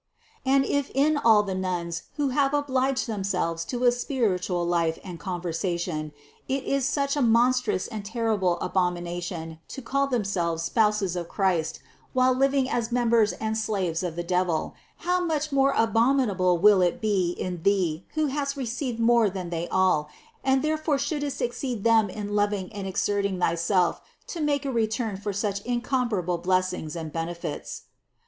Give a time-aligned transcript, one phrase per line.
[0.43, 5.19] And if in all the nuns who have obliged themselves to a spiritual life and
[5.19, 6.11] conversation,
[6.47, 11.81] it is such a monstrous and terrible abomination to call themselves spouses of Christ,
[12.13, 14.73] while living as members and slaves of the devil,
[15.05, 19.67] how much more abominable will it be in thee, who hast received more than they
[19.67, 20.09] all,
[20.43, 25.31] and therefore shouldst exceed them in loving and exerting thyself to make a return for
[25.31, 27.83] such incomparable blessings and benefits.